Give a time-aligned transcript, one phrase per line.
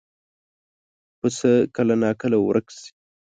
[1.19, 2.89] پسه کله ناکله ورک شي.